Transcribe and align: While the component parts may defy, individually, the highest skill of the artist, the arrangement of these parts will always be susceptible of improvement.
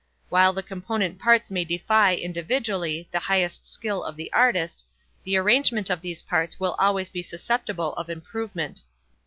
While 0.29 0.51
the 0.53 0.63
component 0.63 1.19
parts 1.19 1.51
may 1.51 1.63
defy, 1.63 2.15
individually, 2.15 3.07
the 3.11 3.19
highest 3.19 3.67
skill 3.71 4.01
of 4.03 4.15
the 4.15 4.33
artist, 4.33 4.83
the 5.23 5.37
arrangement 5.37 5.91
of 5.91 6.01
these 6.01 6.23
parts 6.23 6.59
will 6.59 6.73
always 6.79 7.11
be 7.11 7.21
susceptible 7.21 7.93
of 7.93 8.09
improvement. 8.09 8.81